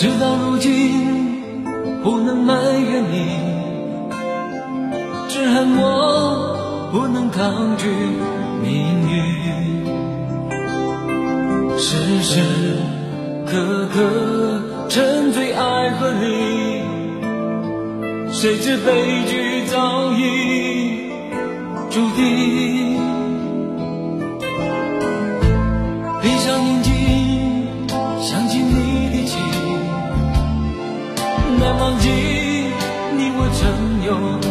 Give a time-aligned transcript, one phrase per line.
[0.00, 1.42] 事到如今，
[2.02, 3.36] 不能埋怨你，
[5.28, 7.86] 只恨我不能抗拒
[8.62, 8.72] 命
[9.10, 9.12] 运。
[11.76, 12.40] 时时
[13.44, 14.00] 刻刻
[14.88, 16.80] 沉醉爱河里，
[18.32, 21.10] 谁知悲剧早已
[21.90, 22.99] 注定。
[31.90, 34.49] 忘记你我曾有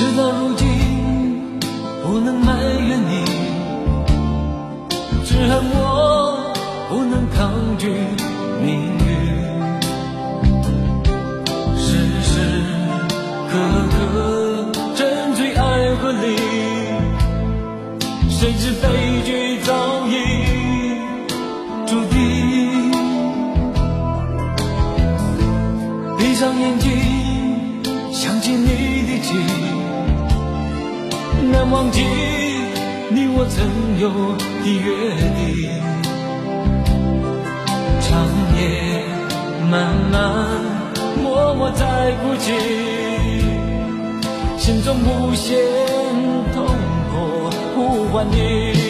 [0.00, 1.60] 事到如今，
[2.02, 2.56] 不能埋
[2.88, 3.22] 怨你，
[5.26, 6.50] 只恨我
[6.88, 7.86] 不能抗拒
[8.64, 9.06] 命运。
[11.76, 11.86] 时
[12.22, 12.32] 时
[13.50, 13.52] 刻
[13.92, 16.24] 刻沉醉爱河里，
[18.30, 18.88] 谁知悲
[31.70, 32.02] 忘记
[33.10, 33.64] 你我曾
[34.00, 34.86] 有的约
[35.36, 35.38] 定。
[38.00, 38.08] 长
[38.58, 38.60] 夜
[39.70, 40.14] 漫漫，
[41.22, 42.52] 默默在哭泣，
[44.58, 45.56] 心中无限
[46.52, 46.66] 痛
[47.12, 47.14] 苦
[47.76, 48.89] 呼唤你。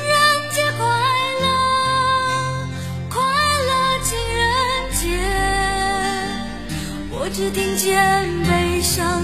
[7.41, 9.19] 只听见悲伤